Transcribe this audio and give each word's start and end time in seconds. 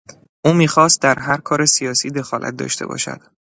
او 0.45 0.53
میخواست 0.53 1.01
در 1.01 1.19
هر 1.19 1.37
کار 1.37 1.65
سیاسی 1.65 2.09
دخالت 2.09 2.55
داشته 2.55 2.85
باشد. 2.85 3.21